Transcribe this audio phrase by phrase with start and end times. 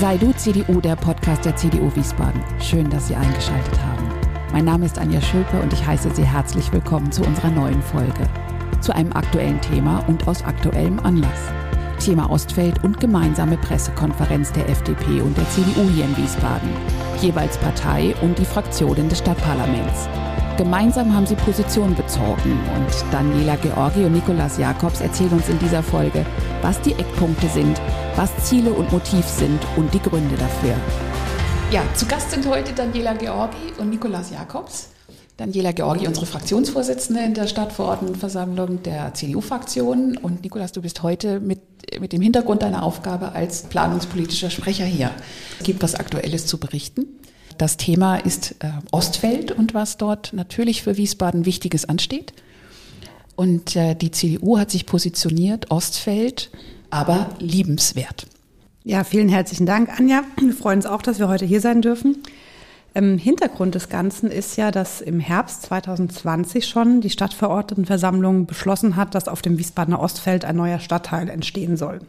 [0.00, 2.42] Sei du CDU, der Podcast der CDU Wiesbaden.
[2.60, 4.08] Schön, dass Sie eingeschaltet haben.
[4.50, 8.28] Mein Name ist Anja Schülpe und ich heiße Sie herzlich willkommen zu unserer neuen Folge.
[8.80, 11.52] Zu einem aktuellen Thema und aus aktuellem Anlass.
[12.00, 16.70] Thema Ostfeld und gemeinsame Pressekonferenz der FDP und der CDU hier in Wiesbaden.
[17.20, 20.08] Jeweils Partei und die Fraktionen des Stadtparlaments.
[20.56, 25.82] Gemeinsam haben sie Position bezogen und Daniela Georgi und Nikolas Jakobs erzählen uns in dieser
[25.82, 26.26] Folge,
[26.62, 27.80] was die Eckpunkte sind,
[28.16, 30.74] was Ziele und Motiv sind und die Gründe dafür.
[31.72, 34.88] Ja, zu Gast sind heute Daniela Georgi und Nikolas Jakobs.
[35.36, 40.16] Daniela Georgi, unsere Fraktionsvorsitzende in der Stadtverordnetenversammlung der CDU-Fraktion.
[40.18, 41.60] Und Nikolas, du bist heute mit,
[42.00, 45.10] mit dem Hintergrund deiner Aufgabe als planungspolitischer Sprecher hier.
[45.58, 47.06] Es gibt was Aktuelles zu berichten.
[47.58, 52.34] Das Thema ist äh, Ostfeld und was dort natürlich für Wiesbaden Wichtiges ansteht.
[53.36, 56.50] Und äh, die CDU hat sich positioniert, Ostfeld,
[56.90, 58.26] aber liebenswert.
[58.84, 60.24] Ja, vielen herzlichen Dank, Anja.
[60.40, 62.22] Wir freuen uns auch, dass wir heute hier sein dürfen.
[62.94, 69.14] Ähm, Hintergrund des Ganzen ist ja, dass im Herbst 2020 schon die Stadtverordnetenversammlung beschlossen hat,
[69.14, 72.00] dass auf dem Wiesbadener Ostfeld ein neuer Stadtteil entstehen soll.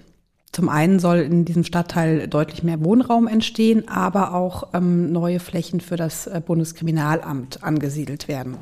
[0.52, 5.80] Zum einen soll in diesem Stadtteil deutlich mehr Wohnraum entstehen, aber auch ähm, neue Flächen
[5.80, 8.58] für das äh, Bundeskriminalamt angesiedelt werden.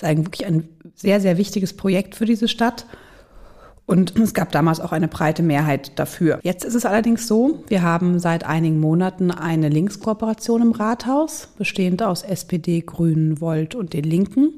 [0.00, 2.86] Ist eigentlich wirklich ein sehr, sehr wichtiges Projekt für diese Stadt.
[3.84, 6.40] Und es gab damals auch eine breite Mehrheit dafür.
[6.42, 12.02] Jetzt ist es allerdings so, wir haben seit einigen Monaten eine Linkskooperation im Rathaus, bestehend
[12.02, 14.54] aus SPD, Grünen, Volt und den Linken.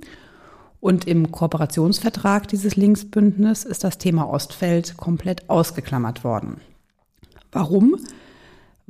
[0.79, 6.61] Und im Kooperationsvertrag dieses Linksbündnisses ist das Thema Ostfeld komplett ausgeklammert worden.
[7.51, 7.97] Warum?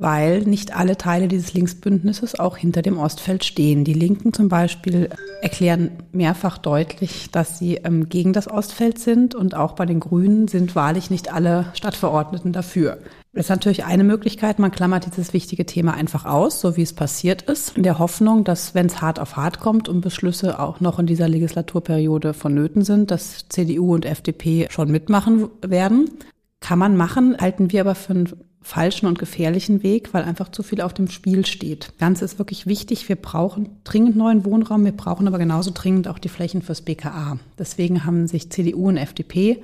[0.02, 3.84] Weil nicht alle Teile dieses Linksbündnisses auch hinter dem Ostfeld stehen.
[3.84, 5.10] Die Linken zum Beispiel
[5.42, 10.48] erklären mehrfach deutlich, dass sie ähm, gegen das Ostfeld sind und auch bei den Grünen
[10.48, 12.98] sind wahrlich nicht alle Stadtverordneten dafür.
[13.32, 14.58] Das ist natürlich eine Möglichkeit.
[14.58, 18.42] Man klammert dieses wichtige Thema einfach aus, so wie es passiert ist, in der Hoffnung,
[18.42, 22.82] dass, wenn es hart auf hart kommt und Beschlüsse auch noch in dieser Legislaturperiode vonnöten
[22.82, 26.10] sind, dass CDU und FDP schon mitmachen werden.
[26.58, 28.28] Kann man machen, halten wir aber für einen
[28.62, 31.92] falschen und gefährlichen Weg, weil einfach zu viel auf dem Spiel steht.
[31.98, 33.08] Ganz ist wirklich wichtig.
[33.08, 34.84] Wir brauchen dringend neuen Wohnraum.
[34.84, 37.38] Wir brauchen aber genauso dringend auch die Flächen fürs BKA.
[37.58, 39.62] Deswegen haben sich CDU und FDP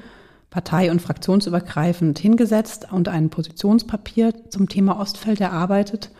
[0.51, 6.11] partei- und fraktionsübergreifend hingesetzt und ein Positionspapier zum Thema Ostfeld erarbeitet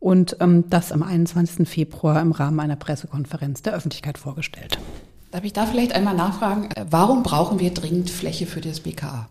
[0.00, 1.68] und ähm, das am 21.
[1.68, 4.78] Februar im Rahmen einer Pressekonferenz der Öffentlichkeit vorgestellt.
[5.30, 9.28] Darf ich da vielleicht einmal nachfragen, äh, warum brauchen wir dringend Fläche für das BKA?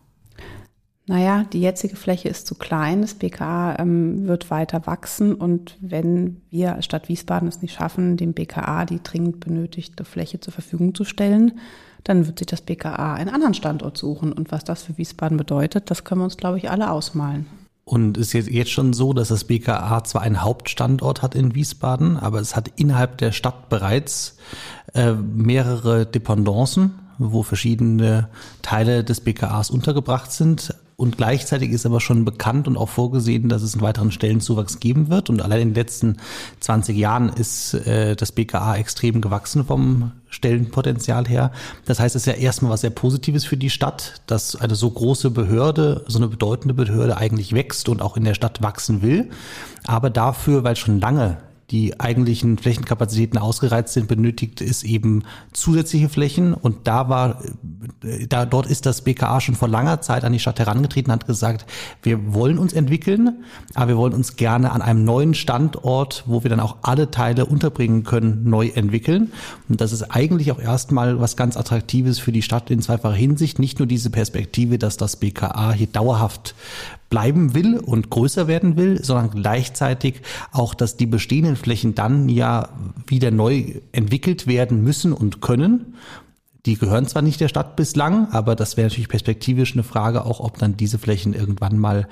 [1.05, 3.01] Naja, die jetzige Fläche ist zu klein.
[3.01, 5.35] Das BKA ähm, wird weiter wachsen.
[5.35, 10.39] Und wenn wir als Stadt Wiesbaden es nicht schaffen, dem BKA die dringend benötigte Fläche
[10.39, 11.59] zur Verfügung zu stellen,
[12.05, 14.31] dann wird sich das BKA einen anderen Standort suchen.
[14.31, 17.47] Und was das für Wiesbaden bedeutet, das können wir uns, glaube ich, alle ausmalen.
[17.85, 22.39] Und ist jetzt, schon so, dass das BKA zwar einen Hauptstandort hat in Wiesbaden, aber
[22.39, 24.37] es hat innerhalb der Stadt bereits
[24.93, 28.29] äh, mehrere Dependancen, wo verschiedene
[28.61, 30.73] Teile des BKAs untergebracht sind.
[31.03, 35.09] Und gleichzeitig ist aber schon bekannt und auch vorgesehen, dass es einen weiteren Stellenzuwachs geben
[35.09, 35.29] wird.
[35.29, 36.15] Und allein in den letzten
[36.61, 41.51] 20 Jahren ist äh, das BKA extrem gewachsen vom Stellenpotenzial her.
[41.83, 44.89] Das heißt, es ist ja erstmal was sehr Positives für die Stadt, dass eine so
[44.89, 49.29] große Behörde, so eine bedeutende Behörde eigentlich wächst und auch in der Stadt wachsen will.
[49.83, 51.35] Aber dafür, weil schon lange
[51.73, 55.23] die eigentlichen Flächenkapazitäten ausgereizt sind, benötigt es eben
[55.53, 56.53] zusätzliche Flächen.
[56.53, 57.41] Und da war,
[58.29, 61.65] da, dort ist das BKA schon vor langer Zeit an die Stadt herangetreten, hat gesagt,
[62.03, 66.49] wir wollen uns entwickeln, aber wir wollen uns gerne an einem neuen Standort, wo wir
[66.51, 69.31] dann auch alle Teile unterbringen können, neu entwickeln.
[69.67, 73.57] Und das ist eigentlich auch erstmal was ganz Attraktives für die Stadt in zweifacher Hinsicht.
[73.57, 76.53] Nicht nur diese Perspektive, dass das BKA hier dauerhaft
[77.13, 80.15] bleiben will und größer werden will, sondern gleichzeitig
[80.51, 82.69] auch, dass die bestehenden Flächen dann ja
[83.05, 85.93] wieder neu entwickelt werden müssen und können.
[86.65, 90.39] Die gehören zwar nicht der Stadt bislang, aber das wäre natürlich perspektivisch eine Frage, auch
[90.39, 92.07] ob dann diese Flächen irgendwann mal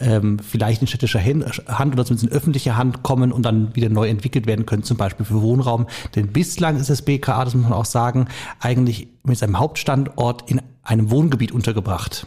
[0.00, 4.08] ähm, vielleicht in städtischer Hand oder zumindest in öffentlicher Hand kommen und dann wieder neu
[4.08, 5.86] entwickelt werden können, zum Beispiel für Wohnraum.
[6.14, 8.28] Denn bislang ist das BKA, das muss man auch sagen,
[8.58, 12.26] eigentlich mit seinem Hauptstandort in einem Wohngebiet untergebracht.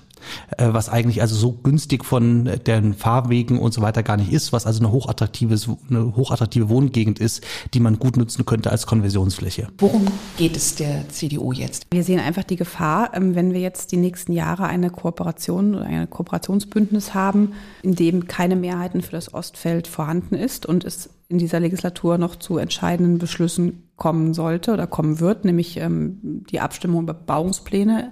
[0.58, 4.54] Äh, was eigentlich also so günstig von den Fahrwegen und so weiter gar nicht ist,
[4.54, 9.68] was also eine hochattraktives, eine hochattraktive Wohngegend ist, die man gut nutzen könnte als Konversionsfläche.
[9.78, 10.06] Worum
[10.38, 11.88] geht es der CDU jetzt?
[11.92, 15.86] Wir sehen einfach die Gefahr, ähm, wenn wir jetzt die nächsten Jahre eine Kooperation oder
[15.86, 21.38] ein Kooperationsbündnis haben, in dem keine Mehrheiten für das Ostfeld vorhanden ist und es in
[21.38, 27.04] dieser Legislatur noch zu entscheidenden Beschlüssen kommen sollte oder kommen wird, nämlich ähm, die Abstimmung
[27.04, 28.12] über Bauungspläne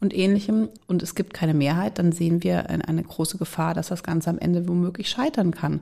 [0.00, 4.02] und ähnlichem und es gibt keine Mehrheit, dann sehen wir eine große Gefahr, dass das
[4.02, 5.80] Ganze am Ende womöglich scheitern kann.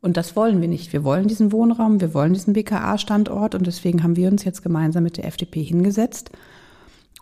[0.00, 0.92] Und das wollen wir nicht.
[0.92, 5.02] Wir wollen diesen Wohnraum, wir wollen diesen BKA-Standort und deswegen haben wir uns jetzt gemeinsam
[5.02, 6.30] mit der FDP hingesetzt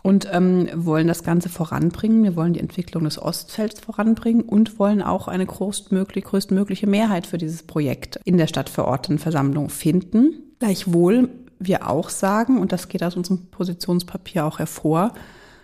[0.01, 2.23] und ähm, wollen das Ganze voranbringen.
[2.23, 7.37] Wir wollen die Entwicklung des Ostfelds voranbringen und wollen auch eine größtmögliche, größtmögliche Mehrheit für
[7.37, 10.55] dieses Projekt in der Stadtverordnetenversammlung finden.
[10.59, 11.29] Gleichwohl
[11.59, 15.13] wir auch sagen, und das geht aus unserem Positionspapier auch hervor,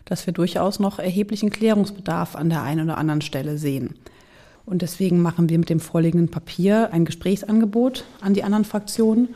[0.09, 3.95] dass wir durchaus noch erheblichen Klärungsbedarf an der einen oder anderen Stelle sehen.
[4.65, 9.29] Und deswegen machen wir mit dem vorliegenden Papier ein Gesprächsangebot an die anderen Fraktionen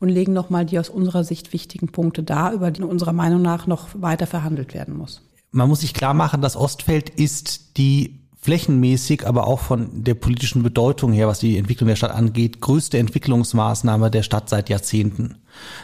[0.00, 3.66] und legen nochmal die aus unserer Sicht wichtigen Punkte dar, über die unserer Meinung nach
[3.66, 5.22] noch weiter verhandelt werden muss.
[5.50, 10.62] Man muss sich klar machen, das Ostfeld ist die flächenmäßig, aber auch von der politischen
[10.62, 15.36] Bedeutung her, was die Entwicklung der Stadt angeht, größte Entwicklungsmaßnahme der Stadt seit Jahrzehnten.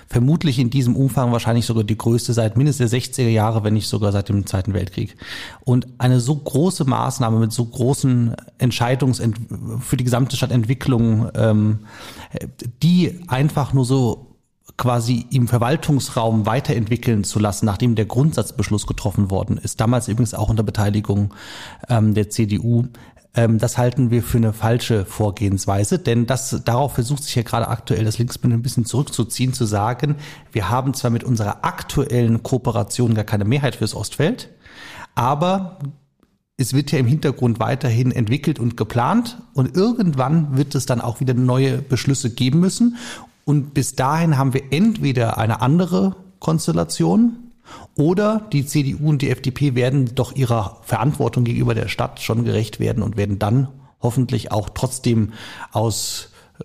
[0.07, 3.89] Vermutlich in diesem Umfang wahrscheinlich sogar die größte seit mindestens der 60er Jahre, wenn nicht
[3.89, 5.17] sogar seit dem Zweiten Weltkrieg.
[5.65, 9.21] Und eine so große Maßnahme mit so großen Entscheidungs
[9.81, 11.81] für die gesamte Stadtentwicklung, ähm,
[12.85, 14.34] die einfach nur so
[14.77, 20.49] quasi im Verwaltungsraum weiterentwickeln zu lassen, nachdem der Grundsatzbeschluss getroffen worden ist, damals übrigens auch
[20.49, 21.33] unter Beteiligung
[21.89, 22.87] ähm, der CDU,
[23.37, 27.69] ähm, das halten wir für eine falsche Vorgehensweise, denn das, darauf versucht sich ja gerade
[27.69, 30.17] aktuell das Linksbündnis ein bisschen zurückzuziehen, zu sagen,
[30.53, 34.51] wir haben zwar mit unserer aktuellen Kooperation gar keine Mehrheit fürs Ostfeld,
[35.15, 35.79] aber
[36.57, 41.19] es wird ja im Hintergrund weiterhin entwickelt und geplant und irgendwann wird es dann auch
[41.21, 42.97] wieder neue Beschlüsse geben müssen
[43.45, 47.53] und bis dahin haben wir entweder eine andere Konstellation
[47.97, 52.81] oder die CDU und die FDP werden doch ihrer Verantwortung gegenüber der Stadt schon gerecht
[52.81, 53.69] werden und werden dann
[54.01, 55.33] hoffentlich auch trotzdem
[55.73, 56.31] aus
[56.61, 56.65] äh,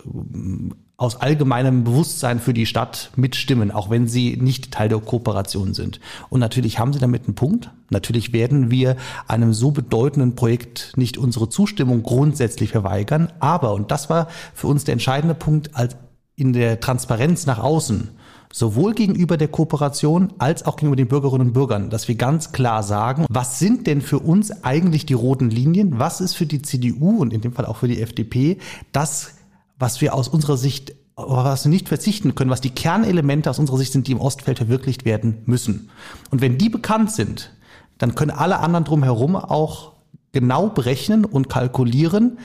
[0.99, 6.01] aus allgemeinem Bewusstsein für die Stadt mitstimmen, auch wenn sie nicht Teil der Kooperation sind.
[6.29, 7.71] Und natürlich haben sie damit einen Punkt.
[7.89, 13.31] Natürlich werden wir einem so bedeutenden Projekt nicht unsere Zustimmung grundsätzlich verweigern.
[13.39, 15.95] Aber, und das war für uns der entscheidende Punkt, als
[16.39, 18.09] in der Transparenz nach außen,
[18.51, 22.83] sowohl gegenüber der Kooperation als auch gegenüber den Bürgerinnen und Bürgern, dass wir ganz klar
[22.83, 27.18] sagen, was sind denn für uns eigentlich die roten Linien, was ist für die CDU
[27.18, 28.57] und in dem Fall auch für die FDP
[28.91, 29.36] das,
[29.77, 30.95] was wir aus unserer Sicht
[31.27, 34.57] was wir nicht verzichten können, was die Kernelemente aus unserer Sicht sind, die im Ostfeld
[34.57, 35.89] verwirklicht werden müssen.
[36.31, 37.51] Und wenn die bekannt sind,
[37.97, 39.92] dann können alle anderen drumherum auch
[40.31, 42.38] genau berechnen und kalkulieren,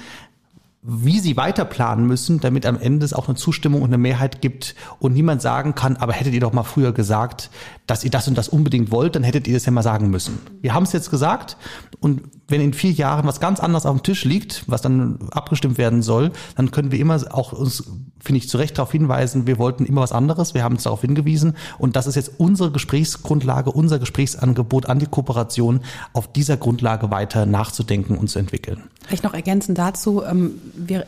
[0.87, 4.43] wie sie weiter planen müssen, damit am Ende es auch eine Zustimmung und eine Mehrheit
[4.43, 7.49] gibt und niemand sagen kann, aber hättet ihr doch mal früher gesagt,
[7.87, 10.39] dass ihr das und das unbedingt wollt, dann hättet ihr das ja mal sagen müssen.
[10.61, 11.57] Wir haben es jetzt gesagt
[12.01, 15.79] und wenn in vier Jahren was ganz anderes auf dem Tisch liegt, was dann abgestimmt
[15.79, 17.85] werden soll, dann können wir immer auch uns,
[18.21, 21.01] finde ich, zu Recht darauf hinweisen, wir wollten immer was anderes, wir haben uns darauf
[21.01, 25.81] hingewiesen und das ist jetzt unsere Gesprächsgrundlage, unser Gesprächsangebot an die Kooperation,
[26.13, 28.85] auf dieser Grundlage weiter nachzudenken und zu entwickeln.
[29.07, 31.07] Vielleicht noch ergänzend dazu, ähm, wir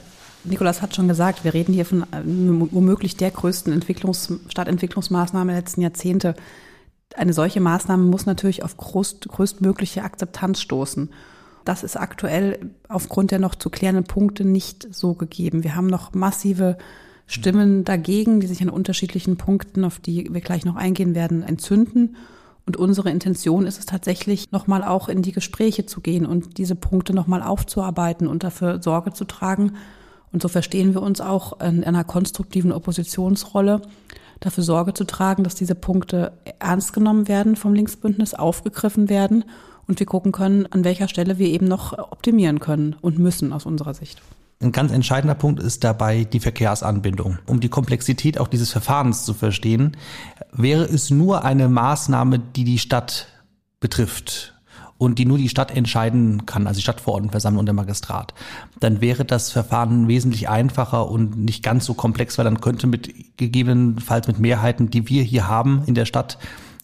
[0.49, 5.61] Nikolas hat schon gesagt, wir reden hier von äh, womöglich der größten Entwicklungs Stadtentwicklungsmaßnahme der
[5.61, 6.35] letzten Jahrzehnte
[7.17, 11.11] eine solche Maßnahme muss natürlich auf größt, größtmögliche Akzeptanz stoßen.
[11.65, 15.65] Das ist aktuell aufgrund der noch zu klärenden Punkte nicht so gegeben.
[15.65, 16.79] Wir haben noch massive
[17.27, 22.17] Stimmen dagegen, die sich an unterschiedlichen Punkten, auf die wir gleich noch eingehen werden, entzünden.
[22.67, 26.75] Und unsere Intention ist es tatsächlich, nochmal auch in die Gespräche zu gehen und diese
[26.75, 29.73] Punkte nochmal aufzuarbeiten und dafür Sorge zu tragen.
[30.33, 33.83] Und so verstehen wir uns auch in einer konstruktiven Oppositionsrolle,
[34.41, 39.45] dafür Sorge zu tragen, dass diese Punkte ernst genommen werden vom Linksbündnis, aufgegriffen werden
[39.87, 43.67] und wir gucken können, an welcher Stelle wir eben noch optimieren können und müssen aus
[43.67, 44.21] unserer Sicht.
[44.61, 47.39] Ein ganz entscheidender Punkt ist dabei die Verkehrsanbindung.
[47.47, 49.97] Um die Komplexität auch dieses Verfahrens zu verstehen,
[50.53, 53.29] wäre es nur eine Maßnahme, die die Stadt
[53.81, 54.56] betrifft
[54.99, 58.35] und die nur die Stadt entscheiden kann, also die Stadtverordnetenversammlung und der Magistrat,
[58.81, 63.13] dann wäre das Verfahren wesentlich einfacher und nicht ganz so komplex, weil dann könnte mit
[63.37, 66.39] gegebenenfalls mit Mehrheiten, die wir hier haben in der Stadt,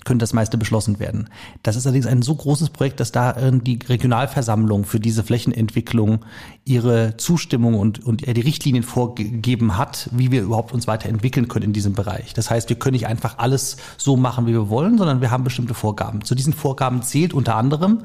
[0.05, 1.29] könnte das meiste beschlossen werden.
[1.63, 6.25] Das ist allerdings ein so großes Projekt, dass da die Regionalversammlung für diese Flächenentwicklung
[6.65, 11.73] ihre Zustimmung und, und die Richtlinien vorgegeben hat, wie wir überhaupt uns weiterentwickeln können in
[11.73, 12.35] diesem Bereich.
[12.35, 15.45] Das heißt, wir können nicht einfach alles so machen, wie wir wollen, sondern wir haben
[15.45, 16.25] bestimmte Vorgaben.
[16.25, 18.03] Zu diesen Vorgaben zählt unter anderem,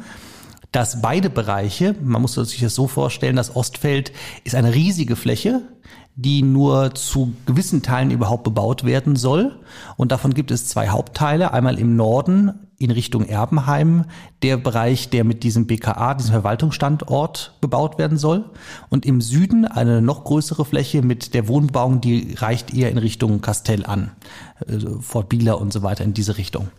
[0.71, 4.11] dass beide Bereiche, man muss sich das so vorstellen, das Ostfeld
[4.43, 5.61] ist eine riesige Fläche,
[6.17, 9.59] die nur zu gewissen Teilen überhaupt bebaut werden soll.
[9.97, 11.53] Und davon gibt es zwei Hauptteile.
[11.53, 14.05] Einmal im Norden in Richtung Erbenheim,
[14.41, 18.45] der Bereich, der mit diesem BKA, diesem Verwaltungsstandort bebaut werden soll.
[18.89, 23.41] Und im Süden eine noch größere Fläche mit der Wohnbauung, die reicht eher in Richtung
[23.41, 24.11] Kastell an,
[24.67, 26.69] also Fort Bieler und so weiter in diese Richtung.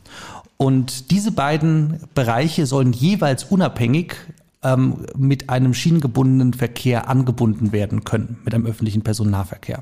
[0.57, 4.16] Und diese beiden Bereiche sollen jeweils unabhängig
[4.62, 9.81] ähm, mit einem schienengebundenen Verkehr angebunden werden können, mit einem öffentlichen Personennahverkehr.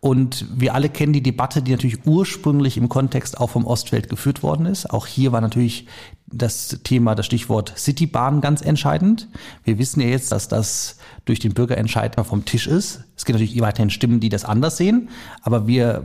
[0.00, 4.42] Und wir alle kennen die Debatte, die natürlich ursprünglich im Kontext auch vom Ostfeld geführt
[4.42, 4.90] worden ist.
[4.90, 5.86] Auch hier war natürlich
[6.26, 9.28] das Thema, das Stichwort Citybahn ganz entscheidend.
[9.62, 10.96] Wir wissen ja jetzt, dass das
[11.26, 13.04] durch den Bürgerentscheid mal vom Tisch ist.
[13.14, 15.10] Es gibt natürlich weiterhin Stimmen, die das anders sehen,
[15.42, 16.04] aber wir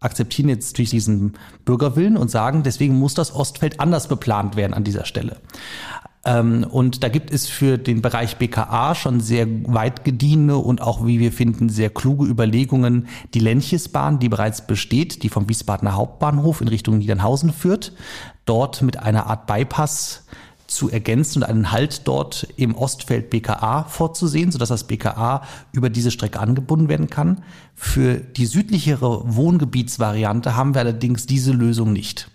[0.00, 4.84] akzeptieren jetzt durch diesen Bürgerwillen und sagen, deswegen muss das Ostfeld anders beplant werden an
[4.84, 5.36] dieser Stelle.
[6.26, 11.06] Ähm, und da gibt es für den Bereich BKA schon sehr weit gediehene und auch,
[11.06, 13.06] wie wir finden, sehr kluge Überlegungen.
[13.32, 17.92] Die Lenchesbahn, die bereits besteht, die vom Wiesbadener Hauptbahnhof in Richtung Niedernhausen führt,
[18.44, 20.24] dort mit einer Art Bypass
[20.66, 26.10] zu ergänzen und einen Halt dort im Ostfeld BKA vorzusehen, sodass das BKA über diese
[26.10, 27.44] Strecke angebunden werden kann.
[27.76, 32.28] Für die südlichere Wohngebietsvariante haben wir allerdings diese Lösung nicht.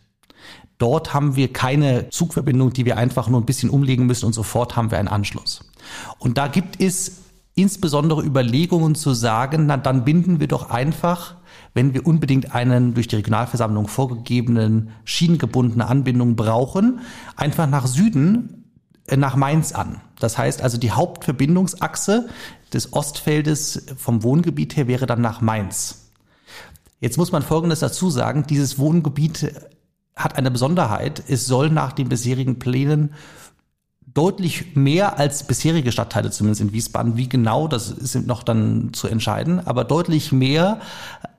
[0.81, 4.75] Dort haben wir keine Zugverbindung, die wir einfach nur ein bisschen umlegen müssen und sofort
[4.75, 5.69] haben wir einen Anschluss.
[6.17, 7.21] Und da gibt es
[7.53, 11.35] insbesondere Überlegungen zu sagen, na dann binden wir doch einfach,
[11.75, 17.01] wenn wir unbedingt einen durch die Regionalversammlung vorgegebenen schienengebundene Anbindung brauchen,
[17.35, 18.65] einfach nach Süden
[19.05, 20.01] äh, nach Mainz an.
[20.19, 22.27] Das heißt also, die Hauptverbindungsachse
[22.73, 26.09] des Ostfeldes vom Wohngebiet her wäre dann nach Mainz.
[26.99, 29.53] Jetzt muss man Folgendes dazu sagen, dieses Wohngebiet
[30.15, 31.23] hat eine Besonderheit.
[31.27, 33.13] Es soll nach den bisherigen Plänen
[34.13, 37.17] deutlich mehr als bisherige Stadtteile, zumindest in Wiesbaden.
[37.17, 40.81] Wie genau, das ist noch dann zu entscheiden, aber deutlich mehr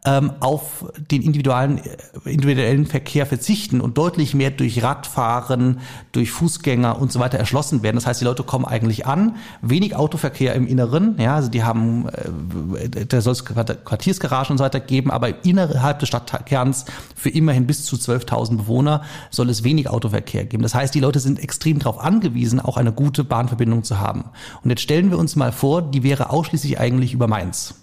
[0.05, 5.79] ähm, auf den individuellen, äh, individuellen Verkehr verzichten und deutlich mehr durch Radfahren,
[6.11, 7.97] durch Fußgänger und so weiter erschlossen werden.
[7.97, 12.09] Das heißt, die Leute kommen eigentlich an, wenig Autoverkehr im Inneren, ja, also die haben,
[12.09, 17.69] äh, da soll es Quartiersgaragen und so weiter geben, aber innerhalb des Stadtkerns für immerhin
[17.69, 20.65] bis zu 12.000 Bewohner soll es wenig Autoverkehr geben.
[20.65, 24.25] Das heißt, die Leute sind extrem darauf angewiesen, auch eine gute Bahnverbindung zu haben.
[24.65, 27.82] Und jetzt stellen wir uns mal vor, die wäre ausschließlich eigentlich über Mainz.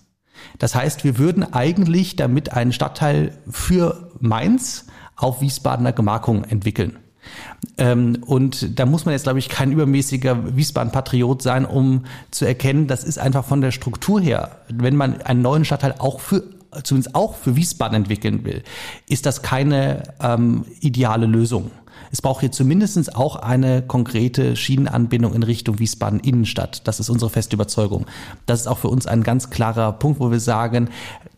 [0.58, 6.98] Das heißt, wir würden eigentlich damit einen Stadtteil für Mainz auf Wiesbadener Gemarkung entwickeln.
[7.78, 12.88] Ähm, und da muss man jetzt, glaube ich, kein übermäßiger Wiesbaden-Patriot sein, um zu erkennen,
[12.88, 16.44] das ist einfach von der Struktur her, wenn man einen neuen Stadtteil auch für
[16.84, 18.64] zumindest auch für Wiesbaden entwickeln will,
[19.08, 21.72] ist das keine ähm, ideale Lösung.
[22.12, 26.88] Es braucht hier zumindest auch eine konkrete Schienenanbindung in Richtung Wiesbaden Innenstadt.
[26.88, 28.06] Das ist unsere feste Überzeugung.
[28.46, 30.90] Das ist auch für uns ein ganz klarer Punkt, wo wir sagen,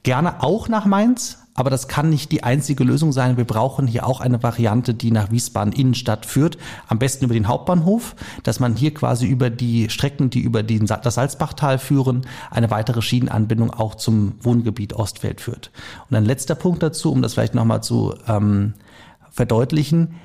[0.04, 3.36] gerne auch nach Mainz, aber das kann nicht die einzige Lösung sein.
[3.36, 6.58] Wir brauchen hier auch eine Variante, die nach Wiesbaden Innenstadt führt.
[6.88, 10.86] Am besten über den Hauptbahnhof, dass man hier quasi über die Strecken, die über den,
[10.86, 15.72] das Salzbachtal führen, eine weitere Schienenanbindung auch zum Wohngebiet Ostfeld führt.
[16.10, 18.74] Und ein letzter Punkt dazu, um das vielleicht nochmal zu ähm,
[19.30, 20.16] verdeutlichen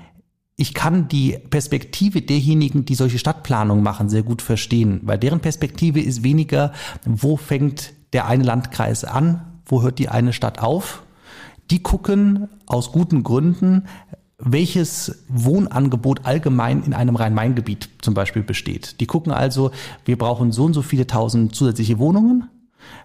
[0.57, 6.01] ich kann die Perspektive derjenigen, die solche Stadtplanung machen, sehr gut verstehen, weil deren Perspektive
[6.01, 6.73] ist weniger,
[7.05, 11.03] wo fängt der eine Landkreis an, wo hört die eine Stadt auf.
[11.71, 13.85] Die gucken aus guten Gründen,
[14.39, 19.01] welches Wohnangebot allgemein in einem Rhein-Main-Gebiet zum Beispiel besteht.
[19.01, 19.73] Die gucken also,
[20.05, 22.49] wir brauchen so und so viele tausend zusätzliche Wohnungen.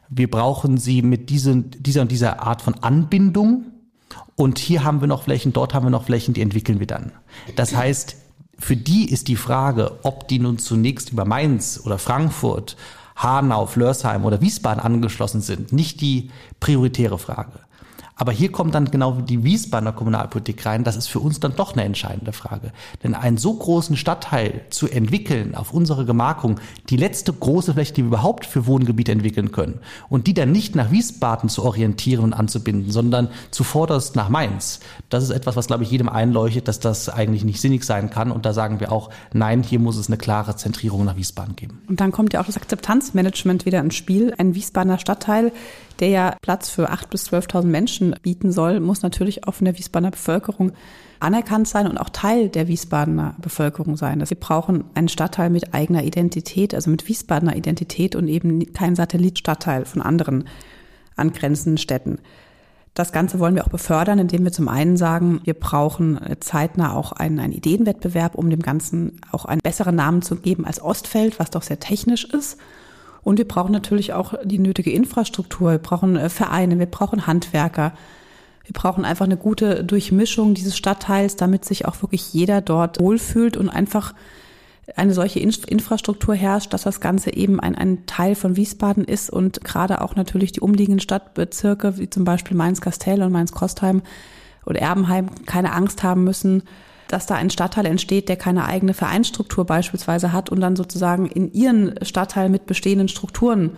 [0.10, 3.66] Wir brauchen sie mit diesen, dieser und dieser Art von Anbindung
[4.36, 7.12] und hier haben wir noch Flächen, dort haben wir noch Flächen, die entwickeln wir dann.
[7.56, 8.16] Das heißt,
[8.58, 12.78] für die ist die Frage, ob die nun zunächst über Mainz oder Frankfurt,
[13.16, 17.60] Hanau, Flörsheim oder Wiesbaden angeschlossen sind, nicht die prioritäre Frage.
[18.22, 20.84] Aber hier kommt dann genau die Wiesbadener Kommunalpolitik rein.
[20.84, 22.72] Das ist für uns dann doch eine entscheidende Frage.
[23.02, 26.60] Denn einen so großen Stadtteil zu entwickeln auf unsere Gemarkung,
[26.92, 30.76] die letzte große Fläche, die wir überhaupt für Wohngebiete entwickeln können, und die dann nicht
[30.76, 35.82] nach Wiesbaden zu orientieren und anzubinden, sondern zuvorderst nach Mainz, das ist etwas, was, glaube
[35.82, 38.32] ich, jedem einleuchtet, dass das eigentlich nicht sinnig sein kann.
[38.32, 41.82] Und da sagen wir auch, nein, hier muss es eine klare Zentrierung nach Wiesbaden geben.
[41.90, 44.32] Und dann kommt ja auch das Akzeptanzmanagement wieder ins Spiel.
[44.38, 45.52] Ein Wiesbadener Stadtteil,
[46.00, 49.78] der ja Platz für 8.000 bis 12.000 Menschen bieten soll, muss natürlich auch von der
[49.78, 50.72] Wiesbadener Bevölkerung
[51.20, 54.28] anerkannt sein und auch Teil der Wiesbadener Bevölkerung sein.
[54.28, 59.86] Wir brauchen einen Stadtteil mit eigener Identität, also mit Wiesbadener Identität und eben kein Satellitstadtteil
[59.86, 60.46] von anderen
[61.16, 62.20] angrenzenden Städten.
[62.94, 67.14] Das Ganze wollen wir auch befördern, indem wir zum einen sagen, wir brauchen zeitnah auch
[67.14, 71.52] einen, einen Ideenwettbewerb, um dem Ganzen auch einen besseren Namen zu geben als Ostfeld, was
[71.52, 72.58] doch sehr technisch ist.
[73.24, 75.72] Und wir brauchen natürlich auch die nötige Infrastruktur.
[75.72, 77.94] Wir brauchen äh, Vereine, wir brauchen Handwerker.
[78.66, 83.58] Wir brauchen einfach eine gute Durchmischung dieses Stadtteils, damit sich auch wirklich jeder dort wohlfühlt
[83.58, 84.14] und einfach
[84.96, 89.64] eine solche Infrastruktur herrscht, dass das Ganze eben ein, ein Teil von Wiesbaden ist und
[89.64, 94.02] gerade auch natürlich die umliegenden Stadtbezirke, wie zum Beispiel Mainz-Kastell und Mainz-Kostheim,
[94.66, 96.64] oder Erbenheim keine Angst haben müssen,
[97.12, 101.52] dass da ein Stadtteil entsteht, der keine eigene Vereinsstruktur beispielsweise hat und dann sozusagen in
[101.52, 103.72] ihren Stadtteil mit bestehenden Strukturen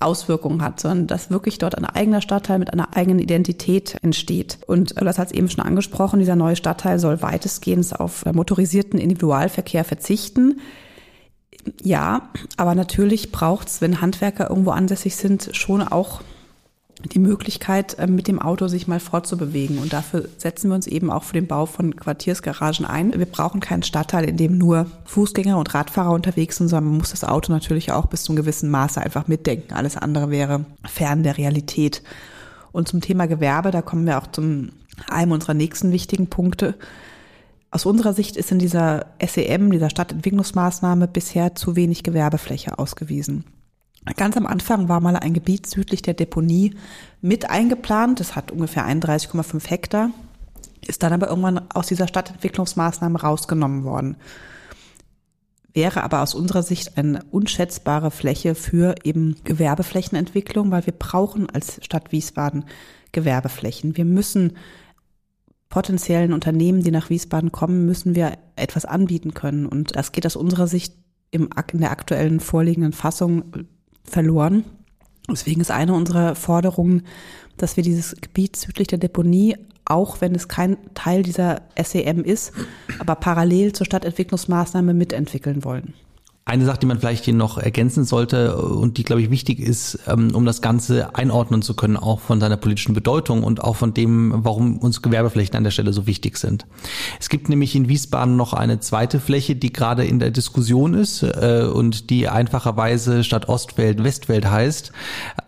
[0.00, 4.58] Auswirkungen hat, sondern dass wirklich dort ein eigener Stadtteil mit einer eigenen Identität entsteht.
[4.66, 9.84] Und das hat es eben schon angesprochen, dieser neue Stadtteil soll weitestgehend auf motorisierten Individualverkehr
[9.84, 10.60] verzichten.
[11.82, 16.22] Ja, aber natürlich braucht es, wenn Handwerker irgendwo ansässig sind, schon auch
[17.04, 19.78] die Möglichkeit, ähm, mit dem Auto sich mal fortzubewegen.
[19.78, 23.12] Und dafür setzen wir uns eben auch für den Bau von Quartiersgaragen ein.
[23.18, 27.10] Wir brauchen keinen Stadtteil, in dem nur Fußgänger und Radfahrer unterwegs sind, sondern man muss
[27.10, 29.74] das Auto natürlich auch bis zu einem gewissen Maße einfach mitdenken.
[29.74, 32.02] Alles andere wäre fern der Realität.
[32.72, 34.70] Und zum Thema Gewerbe, da kommen wir auch zum
[35.08, 36.74] einem unserer nächsten wichtigen Punkte.
[37.70, 43.44] Aus unserer Sicht ist in dieser SEM, dieser Stadtentwicklungsmaßnahme, bisher zu wenig Gewerbefläche ausgewiesen.
[44.16, 46.74] Ganz am Anfang war mal ein Gebiet südlich der Deponie
[47.20, 48.18] mit eingeplant.
[48.18, 50.10] Das hat ungefähr 31,5 Hektar,
[50.86, 54.16] ist dann aber irgendwann aus dieser Stadtentwicklungsmaßnahme rausgenommen worden.
[55.72, 61.84] Wäre aber aus unserer Sicht eine unschätzbare Fläche für eben Gewerbeflächenentwicklung, weil wir brauchen als
[61.84, 62.64] Stadt Wiesbaden
[63.12, 63.96] Gewerbeflächen.
[63.96, 64.56] Wir müssen
[65.68, 69.66] potenziellen Unternehmen, die nach Wiesbaden kommen, müssen wir etwas anbieten können.
[69.66, 70.94] Und das geht aus unserer Sicht
[71.30, 73.68] im, in der aktuellen vorliegenden Fassung
[74.10, 74.64] verloren.
[75.30, 77.04] Deswegen ist eine unserer Forderungen,
[77.56, 82.52] dass wir dieses Gebiet südlich der Deponie, auch wenn es kein Teil dieser SEM ist,
[82.98, 85.94] aber parallel zur Stadtentwicklungsmaßnahme mitentwickeln wollen.
[86.46, 90.00] Eine Sache, die man vielleicht hier noch ergänzen sollte und die, glaube ich, wichtig ist,
[90.08, 93.94] ähm, um das Ganze einordnen zu können, auch von seiner politischen Bedeutung und auch von
[93.94, 96.66] dem, warum uns Gewerbeflächen an der Stelle so wichtig sind.
[97.20, 101.22] Es gibt nämlich in Wiesbaden noch eine zweite Fläche, die gerade in der Diskussion ist
[101.22, 104.92] äh, und die einfacherweise statt Ostfeld Westfeld heißt.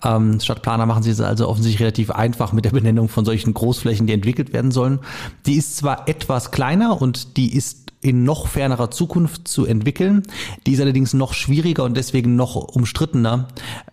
[0.04, 4.12] Ähm, Stadtplaner machen sich also offensichtlich relativ einfach mit der Benennung von solchen Großflächen, die
[4.12, 5.00] entwickelt werden sollen.
[5.46, 10.24] Die ist zwar etwas kleiner und die ist in noch fernerer Zukunft zu entwickeln.
[10.66, 13.48] Die ist allerdings noch schwieriger und deswegen noch umstrittener,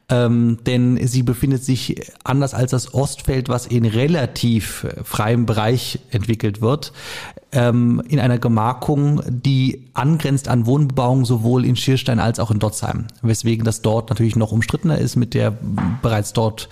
[0.09, 6.61] ähm, denn sie befindet sich anders als das Ostfeld, was in relativ freiem Bereich entwickelt
[6.61, 6.93] wird,
[7.51, 13.07] ähm, in einer Gemarkung, die angrenzt an Wohnbebauung sowohl in Schierstein als auch in Dotzheim,
[13.21, 15.57] weswegen das dort natürlich noch umstrittener ist mit der
[16.01, 16.69] bereits dort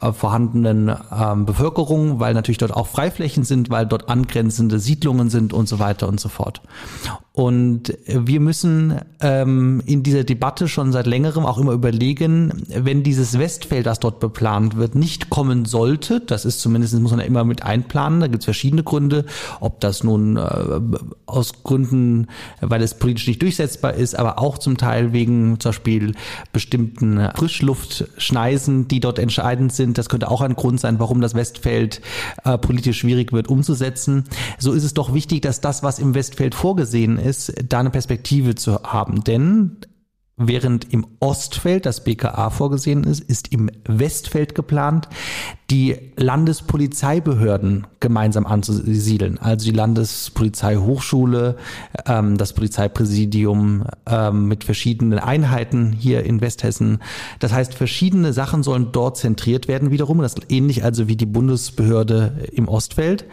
[0.00, 5.52] äh, vorhandenen ähm, Bevölkerung, weil natürlich dort auch Freiflächen sind, weil dort angrenzende Siedlungen sind
[5.52, 6.62] und so weiter und so fort.
[7.38, 13.38] Und wir müssen ähm, in dieser Debatte schon seit längerem auch immer überlegen, wenn dieses
[13.38, 17.44] Westfeld, das dort beplant wird, nicht kommen sollte, das ist zumindest, muss man ja immer
[17.44, 19.24] mit einplanen, da gibt es verschiedene Gründe,
[19.60, 20.80] ob das nun äh,
[21.26, 22.26] aus Gründen,
[22.60, 26.14] weil es politisch nicht durchsetzbar ist, aber auch zum Teil wegen zum Beispiel
[26.52, 29.96] bestimmten Frischluftschneisen, die dort entscheidend sind.
[29.96, 32.00] Das könnte auch ein Grund sein, warum das Westfeld
[32.44, 34.24] äh, politisch schwierig wird umzusetzen.
[34.58, 37.90] So ist es doch wichtig, dass das, was im Westfeld vorgesehen ist, ist, da eine
[37.90, 39.24] Perspektive zu haben.
[39.24, 39.76] Denn
[40.38, 45.08] während im Ostfeld das BKA vorgesehen ist, ist im Westfeld geplant,
[45.68, 49.38] die Landespolizeibehörden gemeinsam anzusiedeln.
[49.38, 51.56] Also die Landespolizeihochschule,
[52.06, 57.00] ähm, das Polizeipräsidium ähm, mit verschiedenen Einheiten hier in Westhessen.
[57.40, 60.18] Das heißt, verschiedene Sachen sollen dort zentriert werden wiederum.
[60.18, 63.24] Das ähnlich also wie die Bundesbehörde im Ostfeld.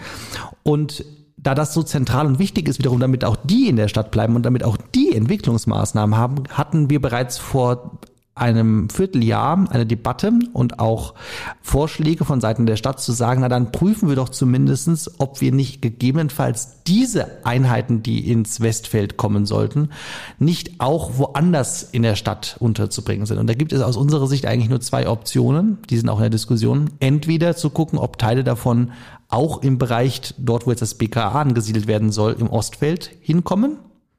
[0.64, 1.06] Und
[1.38, 4.36] da das so zentral und wichtig ist, wiederum damit auch die in der Stadt bleiben
[4.36, 8.00] und damit auch die Entwicklungsmaßnahmen haben, hatten wir bereits vor
[8.36, 11.14] einem Vierteljahr eine Debatte und auch
[11.62, 15.54] Vorschläge von Seiten der Stadt zu sagen, na dann prüfen wir doch zumindestens, ob wir
[15.54, 19.90] nicht gegebenenfalls diese Einheiten, die ins Westfeld kommen sollten,
[20.38, 23.38] nicht auch woanders in der Stadt unterzubringen sind.
[23.38, 26.24] Und da gibt es aus unserer Sicht eigentlich nur zwei Optionen, die sind auch in
[26.24, 26.90] der Diskussion.
[27.00, 28.92] Entweder zu gucken, ob Teile davon
[29.36, 33.78] auch im Bereich dort, wo jetzt das BKA angesiedelt werden soll, im Ostfeld hinkommen.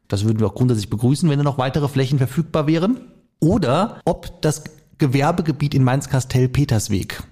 [0.08, 3.00] Das würden wir auch grundsätzlich begrüßen, wenn da noch weitere Flächen verfügbar wären.
[3.40, 4.64] Oder ob das
[4.98, 7.22] Gewerbegebiet in Mainz-Kastell-Petersweg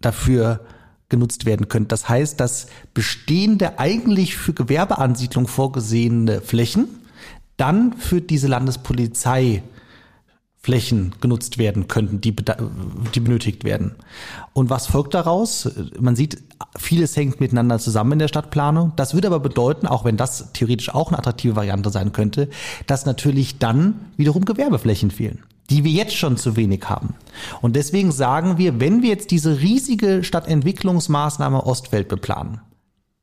[0.00, 0.60] dafür
[1.08, 1.88] genutzt werden könnte.
[1.88, 6.88] Das heißt, dass bestehende eigentlich für Gewerbeansiedlung vorgesehene Flächen
[7.56, 9.62] dann für diese Landespolizei
[10.60, 12.34] Flächen genutzt werden könnten, die,
[13.14, 13.94] die benötigt werden.
[14.52, 15.70] Und was folgt daraus?
[15.98, 16.42] Man sieht,
[16.76, 18.92] vieles hängt miteinander zusammen in der Stadtplanung.
[18.96, 22.48] Das würde aber bedeuten, auch wenn das theoretisch auch eine attraktive Variante sein könnte,
[22.86, 27.14] dass natürlich dann wiederum Gewerbeflächen fehlen die wir jetzt schon zu wenig haben.
[27.60, 32.62] Und deswegen sagen wir, wenn wir jetzt diese riesige Stadtentwicklungsmaßnahme Ostfeld beplanen,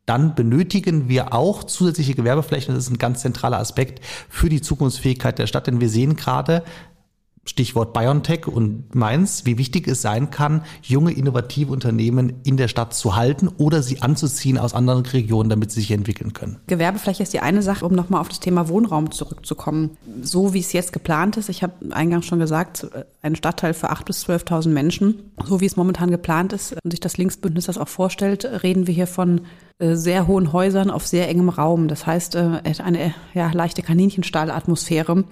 [0.05, 2.75] dann benötigen wir auch zusätzliche Gewerbeflächen.
[2.75, 6.63] Das ist ein ganz zentraler Aspekt für die Zukunftsfähigkeit der Stadt, denn wir sehen gerade,
[7.45, 12.93] Stichwort BioNTech und Mainz, wie wichtig es sein kann, junge innovative Unternehmen in der Stadt
[12.95, 16.57] zu halten oder sie anzuziehen aus anderen Regionen, damit sie sich entwickeln können.
[16.67, 19.97] Gewerbefläche ist die eine Sache, um nochmal auf das Thema Wohnraum zurückzukommen.
[20.21, 22.87] So wie es jetzt geplant ist, ich habe eingangs schon gesagt,
[23.21, 26.99] ein Stadtteil für 8.000 bis 12.000 Menschen, so wie es momentan geplant ist und sich
[26.99, 29.41] das Linksbündnis das auch vorstellt, reden wir hier von
[29.77, 31.87] äh, sehr hohen Häusern auf sehr engem Raum.
[31.87, 35.25] Das heißt, äh, eine ja, leichte Kaninchenstahlatmosphäre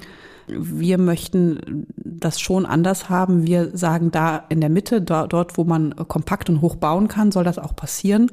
[0.47, 3.45] wir möchten das schon anders haben.
[3.45, 7.43] Wir sagen da in der Mitte, dort, wo man kompakt und hoch bauen kann, soll
[7.43, 8.31] das auch passieren.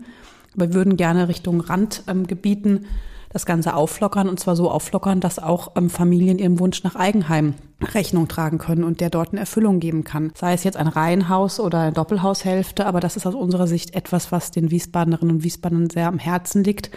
[0.55, 2.87] Aber wir würden gerne Richtung Randgebieten
[3.33, 7.55] das Ganze auflockern und zwar so auflockern, dass auch ähm, Familien ihrem Wunsch nach Eigenheim
[7.81, 10.33] Rechnung tragen können und der dort eine Erfüllung geben kann.
[10.35, 14.33] Sei es jetzt ein Reihenhaus oder eine Doppelhaushälfte, aber das ist aus unserer Sicht etwas,
[14.33, 16.91] was den Wiesbadenerinnen und Wiesbadenern sehr am Herzen liegt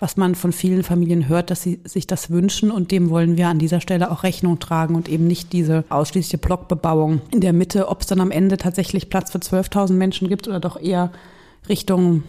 [0.00, 2.70] was man von vielen Familien hört, dass sie sich das wünschen.
[2.70, 6.38] Und dem wollen wir an dieser Stelle auch Rechnung tragen und eben nicht diese ausschließliche
[6.38, 10.48] Blockbebauung in der Mitte, ob es dann am Ende tatsächlich Platz für 12.000 Menschen gibt
[10.48, 11.12] oder doch eher
[11.68, 12.24] Richtung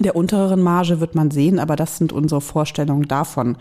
[0.00, 3.56] der unteren Marge wird man sehen, aber das sind unsere Vorstellungen davon.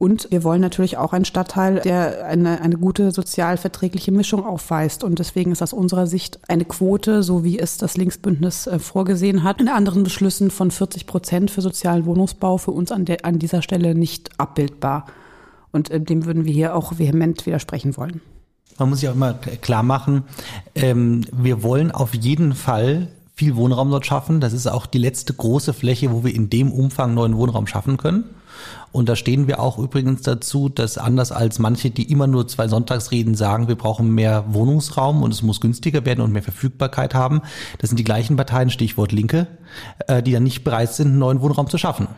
[0.00, 5.04] Und wir wollen natürlich auch einen Stadtteil, der eine, eine gute sozialverträgliche Mischung aufweist.
[5.04, 9.42] Und deswegen ist aus unserer Sicht eine Quote, so wie es das Linksbündnis äh, vorgesehen
[9.42, 13.38] hat, in anderen Beschlüssen von 40 Prozent für sozialen Wohnungsbau für uns an, der, an
[13.38, 15.04] dieser Stelle nicht abbildbar.
[15.70, 18.22] Und äh, dem würden wir hier auch vehement widersprechen wollen.
[18.78, 20.22] Man muss sich auch immer klar machen,
[20.74, 24.40] ähm, wir wollen auf jeden Fall viel Wohnraum dort schaffen.
[24.40, 27.98] Das ist auch die letzte große Fläche, wo wir in dem Umfang neuen Wohnraum schaffen
[27.98, 28.24] können.
[28.92, 32.68] Und da stehen wir auch übrigens dazu, dass anders als manche, die immer nur zwei
[32.68, 37.42] Sonntagsreden sagen, wir brauchen mehr Wohnungsraum und es muss günstiger werden und mehr Verfügbarkeit haben,
[37.78, 39.46] das sind die gleichen Parteien, Stichwort Linke,
[40.08, 42.08] äh, die dann nicht bereit sind, einen neuen Wohnraum zu schaffen.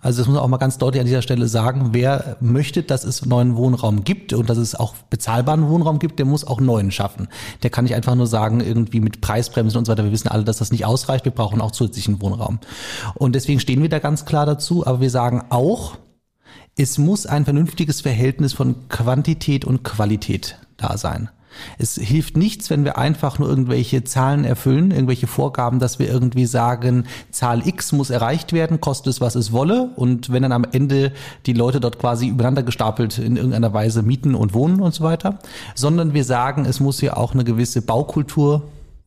[0.00, 3.04] Also das muss man auch mal ganz deutlich an dieser Stelle sagen, wer möchte, dass
[3.04, 6.90] es neuen Wohnraum gibt und dass es auch bezahlbaren Wohnraum gibt, der muss auch neuen
[6.90, 7.28] schaffen.
[7.62, 10.44] Der kann nicht einfach nur sagen, irgendwie mit Preisbremsen und so weiter, wir wissen alle,
[10.44, 12.58] dass das nicht ausreicht, wir brauchen auch zusätzlichen Wohnraum.
[13.14, 15.98] Und deswegen stehen wir da ganz klar dazu, aber wir sagen auch,
[16.76, 21.30] es muss ein vernünftiges Verhältnis von Quantität und Qualität da sein.
[21.78, 26.46] Es hilft nichts, wenn wir einfach nur irgendwelche Zahlen erfüllen, irgendwelche Vorgaben, dass wir irgendwie
[26.46, 29.90] sagen, Zahl X muss erreicht werden, kostet es, was es wolle.
[29.96, 31.12] Und wenn dann am Ende
[31.46, 35.38] die Leute dort quasi übereinander gestapelt in irgendeiner Weise mieten und wohnen und so weiter,
[35.74, 38.62] sondern wir sagen, es muss ja auch eine gewisse Baukultur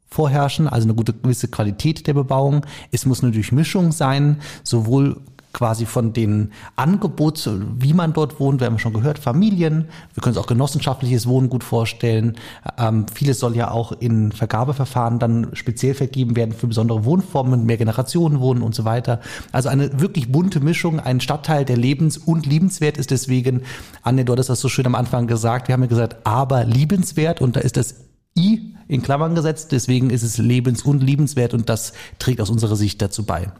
[0.09, 2.65] vorherrschen, also eine gute gewisse Qualität der Bebauung.
[2.91, 5.17] Es muss eine Durchmischung sein, sowohl
[5.53, 8.59] quasi von den Angebot, wie man dort wohnt.
[8.59, 9.85] Wir haben schon gehört, Familien.
[10.13, 12.35] Wir können uns auch genossenschaftliches Wohnen gut vorstellen.
[12.77, 17.77] Ähm, vieles soll ja auch in Vergabeverfahren dann speziell vergeben werden für besondere Wohnformen, mehr
[17.77, 19.21] Generationen wohnen und so weiter.
[19.51, 23.11] Also eine wirklich bunte Mischung, ein Stadtteil, der lebens- und liebenswert ist.
[23.11, 23.63] Deswegen,
[24.03, 25.67] Anne, du hattest das so schön am Anfang gesagt.
[25.67, 27.95] Wir haben ja gesagt, aber liebenswert und da ist das
[28.37, 29.71] I in Klammern gesetzt.
[29.71, 33.51] Deswegen ist es lebens- und liebenswert und das trägt aus unserer Sicht dazu bei.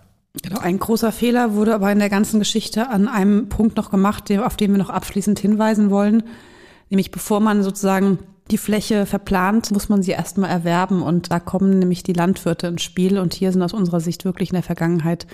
[0.42, 4.32] Genau, ein großer Fehler wurde aber in der ganzen Geschichte an einem Punkt noch gemacht,
[4.32, 6.24] auf den wir noch abschließend hinweisen wollen.
[6.90, 11.02] Nämlich bevor man sozusagen die Fläche verplant, muss man sie erstmal erwerben.
[11.04, 13.20] Und da kommen nämlich die Landwirte ins Spiel.
[13.20, 15.28] Und hier sind aus unserer Sicht wirklich in der Vergangenheit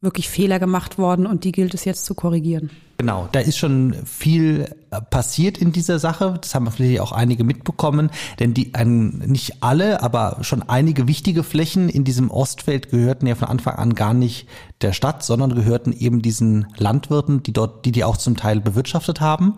[0.00, 2.70] wirklich Fehler gemacht worden und die gilt es jetzt zu korrigieren.
[3.00, 6.36] Genau, da ist schon viel äh, passiert in dieser Sache.
[6.40, 11.44] Das haben vielleicht auch einige mitbekommen, denn die ein, nicht alle, aber schon einige wichtige
[11.44, 14.48] Flächen in diesem Ostfeld gehörten ja von Anfang an gar nicht
[14.80, 19.20] der Stadt, sondern gehörten eben diesen Landwirten, die dort, die die auch zum Teil bewirtschaftet
[19.20, 19.54] haben.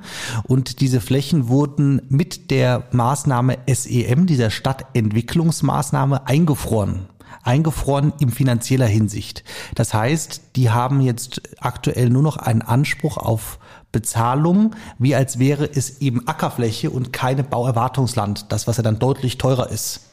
[0.47, 7.07] Und diese Flächen wurden mit der Maßnahme SEM, dieser Stadtentwicklungsmaßnahme, eingefroren
[7.43, 9.45] eingefroren in finanzieller Hinsicht.
[9.75, 13.59] Das heißt, die haben jetzt aktuell nur noch einen Anspruch auf
[13.93, 19.39] Bezahlung, wie als wäre es eben Ackerfläche und keine Bauerwartungsland, das was ja dann deutlich
[19.39, 20.11] teurer ist.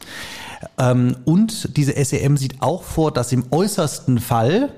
[0.77, 4.73] Ähm, und diese SEM sieht auch vor, dass im äußersten Fall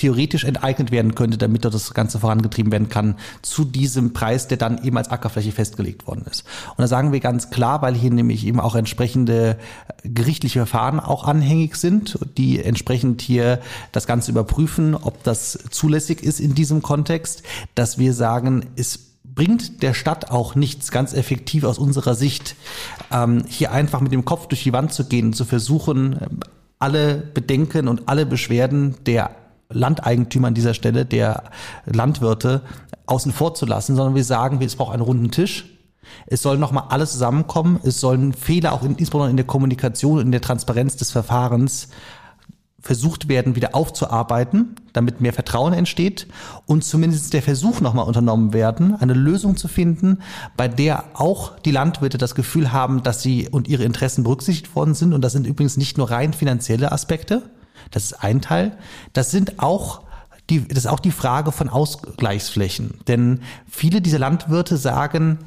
[0.00, 4.56] theoretisch enteignet werden könnte, damit dort das Ganze vorangetrieben werden kann zu diesem Preis, der
[4.56, 6.44] dann eben als Ackerfläche festgelegt worden ist.
[6.70, 9.58] Und da sagen wir ganz klar, weil hier nämlich eben auch entsprechende
[10.02, 13.60] gerichtliche Verfahren auch anhängig sind, die entsprechend hier
[13.92, 17.42] das Ganze überprüfen, ob das zulässig ist in diesem Kontext,
[17.74, 22.56] dass wir sagen, es bringt der Stadt auch nichts ganz effektiv aus unserer Sicht,
[23.12, 26.40] ähm, hier einfach mit dem Kopf durch die Wand zu gehen und zu versuchen,
[26.78, 29.30] alle Bedenken und alle Beschwerden der
[29.70, 31.44] Landeigentümer an dieser Stelle, der
[31.86, 32.62] Landwirte,
[33.06, 35.66] außen vor zu lassen, sondern wir sagen, es braucht einen runden Tisch.
[36.26, 37.80] Es soll nochmal alles zusammenkommen.
[37.82, 41.88] Es sollen Fehler auch in, insbesondere in der Kommunikation, in der Transparenz des Verfahrens
[42.80, 46.26] versucht werden, wieder aufzuarbeiten, damit mehr Vertrauen entsteht
[46.64, 50.20] und zumindest der Versuch nochmal unternommen werden, eine Lösung zu finden,
[50.56, 54.94] bei der auch die Landwirte das Gefühl haben, dass sie und ihre Interessen berücksichtigt worden
[54.94, 55.12] sind.
[55.12, 57.42] Und das sind übrigens nicht nur rein finanzielle Aspekte,
[57.90, 58.76] das ist ein Teil,
[59.12, 60.02] das sind auch
[60.50, 63.00] die, das ist auch die Frage von Ausgleichsflächen.
[63.06, 65.38] Denn viele dieser Landwirte sagen,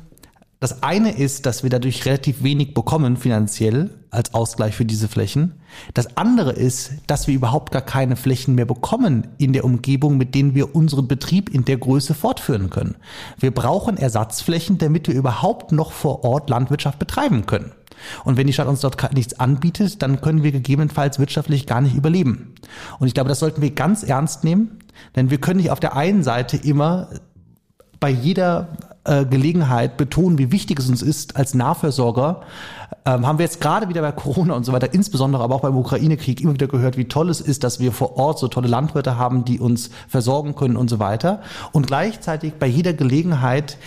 [0.63, 5.55] das eine ist, dass wir dadurch relativ wenig bekommen finanziell als Ausgleich für diese Flächen.
[5.93, 10.35] Das andere ist, dass wir überhaupt gar keine Flächen mehr bekommen in der Umgebung, mit
[10.35, 12.95] denen wir unseren Betrieb in der Größe fortführen können.
[13.37, 17.73] Wir brauchen Ersatzflächen, damit wir überhaupt noch vor Ort Landwirtschaft betreiben können.
[18.23, 21.95] Und wenn die Stadt uns dort nichts anbietet, dann können wir gegebenenfalls wirtschaftlich gar nicht
[21.95, 22.55] überleben.
[22.99, 24.79] Und ich glaube, das sollten wir ganz ernst nehmen,
[25.15, 27.09] denn wir können nicht auf der einen Seite immer
[27.99, 28.67] bei jeder
[29.05, 32.41] äh, Gelegenheit betonen, wie wichtig es uns ist als Nahversorger.
[33.05, 35.77] Ähm, haben wir jetzt gerade wieder bei Corona und so weiter, insbesondere aber auch beim
[35.77, 39.17] Ukraine-Krieg immer wieder gehört, wie toll es ist, dass wir vor Ort so tolle Landwirte
[39.17, 41.41] haben, die uns versorgen können und so weiter.
[41.71, 43.77] Und gleichzeitig bei jeder Gelegenheit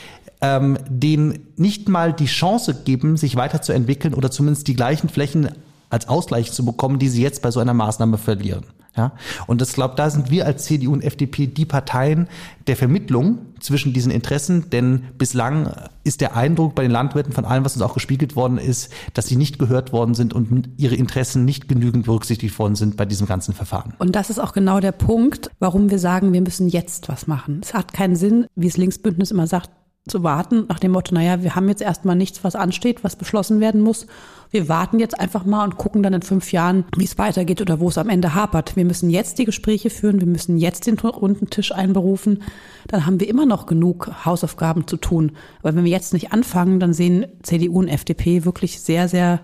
[0.40, 5.50] ähm, denen nicht mal die Chance geben, sich weiterzuentwickeln oder zumindest die gleichen Flächen
[5.90, 8.64] als Ausgleich zu bekommen, die sie jetzt bei so einer Maßnahme verlieren.
[8.96, 9.12] Ja,
[9.46, 12.28] und das glaube, da sind wir als CDU und FDP die Parteien
[12.66, 15.70] der Vermittlung zwischen diesen Interessen, denn bislang
[16.02, 19.26] ist der Eindruck bei den Landwirten von allem, was uns auch gespiegelt worden ist, dass
[19.26, 23.26] sie nicht gehört worden sind und ihre Interessen nicht genügend berücksichtigt worden sind bei diesem
[23.26, 23.92] ganzen Verfahren.
[23.98, 27.60] Und das ist auch genau der Punkt, warum wir sagen, wir müssen jetzt was machen.
[27.62, 29.70] Es hat keinen Sinn, wie es Linksbündnis immer sagt,
[30.08, 33.58] zu warten, nach dem Motto, naja, wir haben jetzt erstmal nichts, was ansteht, was beschlossen
[33.60, 34.06] werden muss.
[34.52, 37.80] Wir warten jetzt einfach mal und gucken dann in fünf Jahren, wie es weitergeht oder
[37.80, 38.76] wo es am Ende hapert.
[38.76, 42.44] Wir müssen jetzt die Gespräche führen, wir müssen jetzt den runden Tisch einberufen.
[42.86, 45.32] Dann haben wir immer noch genug Hausaufgaben zu tun.
[45.62, 49.40] Aber wenn wir jetzt nicht anfangen, dann sehen CDU und FDP wirklich sehr, sehr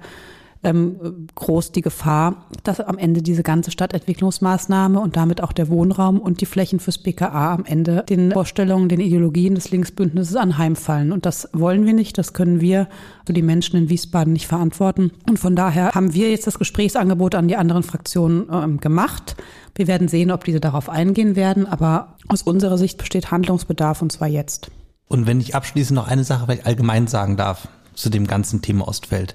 [0.65, 6.21] ähm, groß die Gefahr, dass am Ende diese ganze Stadtentwicklungsmaßnahme und damit auch der Wohnraum
[6.21, 11.13] und die Flächen fürs BKA am Ende den Vorstellungen, den Ideologien des Linksbündnisses anheimfallen.
[11.13, 12.89] Und das wollen wir nicht, das können wir
[13.27, 15.11] für die Menschen in Wiesbaden nicht verantworten.
[15.29, 19.37] Und von daher haben wir jetzt das Gesprächsangebot an die anderen Fraktionen ähm, gemacht.
[19.75, 24.13] Wir werden sehen, ob diese darauf eingehen werden, aber aus unserer Sicht besteht Handlungsbedarf und
[24.13, 24.71] zwar jetzt.
[25.09, 29.35] Und wenn ich abschließend noch eine Sache allgemein sagen darf zu dem ganzen Thema Ostfeld.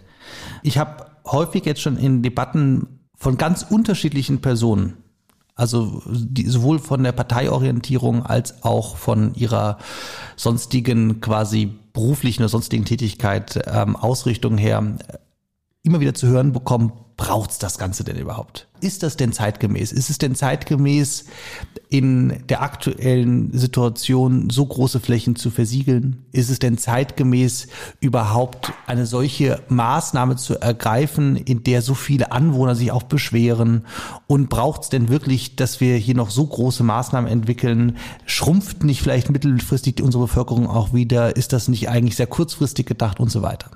[0.64, 4.98] Ich habe häufig jetzt schon in Debatten von ganz unterschiedlichen Personen,
[5.56, 9.80] also die, sowohl von der Parteiorientierung als auch von ihrer
[10.36, 14.98] sonstigen quasi beruflichen oder sonstigen Tätigkeit, ähm, Ausrichtung her,
[15.88, 18.68] immer wieder zu hören bekommen, braucht's das Ganze denn überhaupt?
[18.80, 19.92] Ist das denn zeitgemäß?
[19.92, 21.26] Ist es denn zeitgemäß,
[21.90, 26.26] in der aktuellen Situation so große Flächen zu versiegeln?
[26.32, 27.70] Ist es denn zeitgemäß,
[28.02, 33.86] überhaupt eine solche Maßnahme zu ergreifen, in der so viele Anwohner sich auch beschweren?
[34.28, 37.98] Und braucht's denn wirklich, dass wir hier noch so große Maßnahmen entwickeln?
[38.28, 41.36] Schrumpft nicht vielleicht mittelfristig unsere Bevölkerung auch wieder?
[41.36, 43.72] Ist das nicht eigentlich sehr kurzfristig gedacht und so weiter?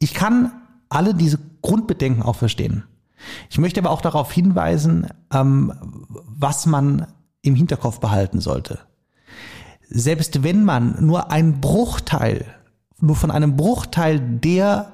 [0.00, 0.50] Ich kann
[0.88, 2.84] alle diese Grundbedenken auch verstehen.
[3.50, 5.72] Ich möchte aber auch darauf hinweisen, ähm,
[6.08, 7.06] was man
[7.42, 8.78] im Hinterkopf behalten sollte.
[9.88, 12.44] Selbst wenn man nur einen Bruchteil,
[13.00, 14.92] nur von einem Bruchteil der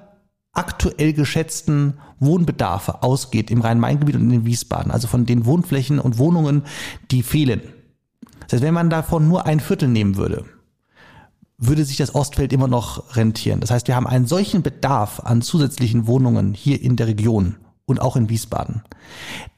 [0.53, 6.63] aktuell geschätzten Wohnbedarfe ausgeht im Rhein-Main-Gebiet und in Wiesbaden, also von den Wohnflächen und Wohnungen,
[7.11, 7.63] die fehlen.
[8.41, 10.45] Das heißt, wenn man davon nur ein Viertel nehmen würde,
[11.65, 13.61] würde sich das Ostfeld immer noch rentieren.
[13.61, 18.01] Das heißt, wir haben einen solchen Bedarf an zusätzlichen Wohnungen hier in der Region und
[18.01, 18.83] auch in Wiesbaden,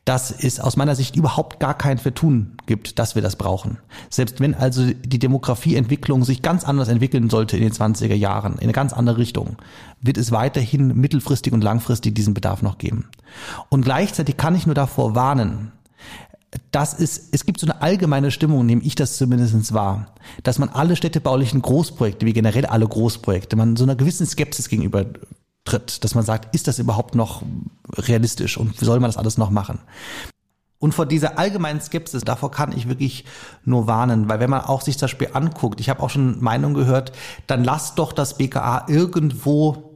[0.04, 3.78] dass es aus meiner Sicht überhaupt gar kein Vertun gibt, dass wir das brauchen.
[4.10, 8.64] Selbst wenn also die Demografieentwicklung sich ganz anders entwickeln sollte in den 20er Jahren, in
[8.64, 9.56] eine ganz andere Richtung,
[10.00, 13.08] wird es weiterhin mittelfristig und langfristig diesen Bedarf noch geben.
[13.70, 15.72] Und gleichzeitig kann ich nur davor warnen,
[16.70, 20.68] das ist, es gibt so eine allgemeine Stimmung, nehme ich das zumindest wahr, dass man
[20.68, 25.06] alle städtebaulichen Großprojekte, wie generell alle Großprojekte, man so einer gewissen Skepsis gegenüber
[25.64, 27.42] tritt, dass man sagt, ist das überhaupt noch
[27.96, 29.78] realistisch und soll man das alles noch machen?
[30.78, 33.24] Und vor dieser allgemeinen Skepsis, davor kann ich wirklich
[33.64, 36.74] nur warnen, weil wenn man auch sich das Spiel anguckt, ich habe auch schon Meinungen
[36.74, 37.12] gehört,
[37.46, 39.94] dann lasst doch das BKA irgendwo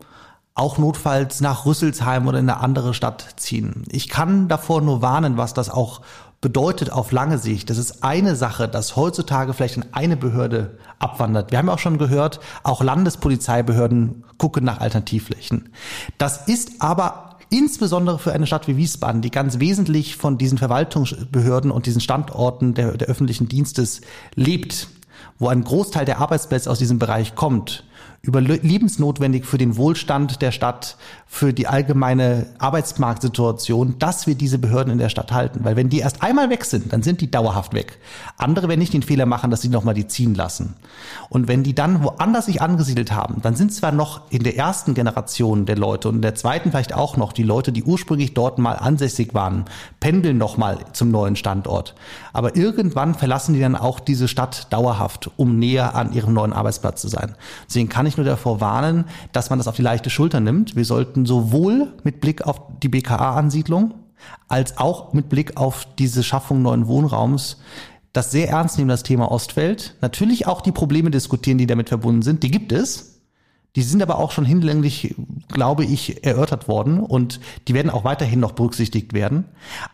[0.55, 3.85] auch notfalls nach Rüsselsheim oder in eine andere Stadt ziehen.
[3.91, 6.01] Ich kann davor nur warnen, was das auch
[6.41, 11.51] bedeutet auf lange Sicht, das ist eine Sache, dass heutzutage vielleicht in eine Behörde abwandert.
[11.51, 15.71] Wir haben ja auch schon gehört, auch Landespolizeibehörden gucken nach Alternativflächen.
[16.17, 21.71] Das ist aber insbesondere für eine Stadt wie Wiesbaden, die ganz wesentlich von diesen Verwaltungsbehörden
[21.71, 24.01] und diesen Standorten der, der öffentlichen Dienstes
[24.35, 24.89] lebt,
[25.39, 27.85] wo ein Großteil der Arbeitsplätze aus diesem Bereich kommt,
[28.23, 34.99] überlebensnotwendig für den Wohlstand der Stadt, für die allgemeine Arbeitsmarktsituation, dass wir diese Behörden in
[34.99, 35.61] der Stadt halten.
[35.63, 37.99] Weil wenn die erst einmal weg sind, dann sind die dauerhaft weg.
[38.37, 40.75] Andere werden nicht den Fehler machen, dass sie nochmal die ziehen lassen.
[41.29, 44.95] Und wenn die dann woanders sich angesiedelt haben, dann sind zwar noch in der ersten
[44.95, 48.59] Generation der Leute und in der zweiten vielleicht auch noch die Leute, die ursprünglich dort
[48.59, 49.67] mal ansässig waren,
[50.01, 51.95] pendeln nochmal zum neuen Standort.
[52.33, 57.03] Aber irgendwann verlassen die dann auch diese Stadt dauerhaft, um näher an ihrem neuen Arbeitsplatz
[57.03, 57.35] zu sein.
[57.89, 60.77] Deswegen kann ich nur davor warnen, dass man das auf die leichte Schulter nimmt.
[60.77, 63.95] Wir sollten sowohl mit Blick auf die BKA-Ansiedlung
[64.49, 67.59] als auch mit Blick auf diese Schaffung neuen Wohnraums
[68.13, 69.95] das sehr ernst nehmen, das Thema Ostfeld.
[70.01, 72.43] Natürlich auch die Probleme diskutieren, die damit verbunden sind.
[72.43, 73.18] Die gibt es.
[73.77, 75.15] Die sind aber auch schon hinlänglich,
[75.49, 79.45] glaube ich, erörtert worden und die werden auch weiterhin noch berücksichtigt werden.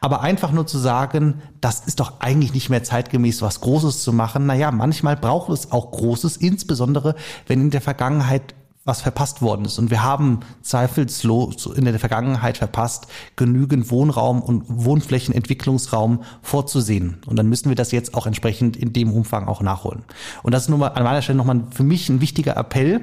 [0.01, 4.13] Aber einfach nur zu sagen, das ist doch eigentlich nicht mehr zeitgemäß, was Großes zu
[4.13, 4.47] machen.
[4.47, 8.55] Naja, manchmal braucht es auch Großes, insbesondere wenn in der Vergangenheit
[8.85, 9.79] was verpasst worden ist.
[9.79, 17.17] Und wir haben zweifellos in der Vergangenheit verpasst, genügend Wohnraum und Wohnflächenentwicklungsraum vorzusehen.
[17.27, 20.05] Und dann müssen wir das jetzt auch entsprechend in dem Umfang auch nachholen.
[20.43, 23.01] Und das ist nun mal an meiner Stelle nochmal für mich ein wichtiger Appell,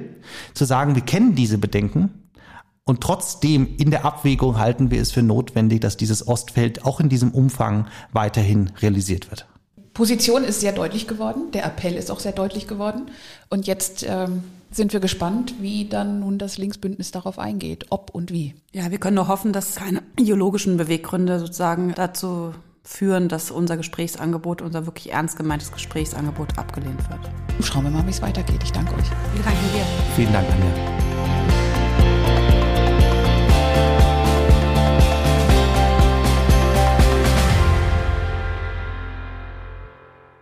[0.54, 2.10] zu sagen, wir kennen diese Bedenken.
[2.84, 7.08] Und trotzdem in der Abwägung halten wir es für notwendig, dass dieses Ostfeld auch in
[7.08, 9.46] diesem Umfang weiterhin realisiert wird.
[9.94, 13.10] Position ist sehr deutlich geworden, der Appell ist auch sehr deutlich geworden.
[13.50, 18.32] Und jetzt ähm, sind wir gespannt, wie dann nun das Linksbündnis darauf eingeht, ob und
[18.32, 18.54] wie.
[18.72, 22.52] Ja, wir können nur hoffen, dass keine ideologischen Beweggründe sozusagen dazu
[22.84, 27.20] führen, dass unser Gesprächsangebot, unser wirklich ernst gemeintes Gesprächsangebot abgelehnt wird.
[27.64, 28.62] Schauen wir mal, wie es weitergeht.
[28.64, 29.10] Ich danke euch.
[29.34, 29.84] Wir danken dir.
[30.16, 31.01] Vielen Dank, Anja.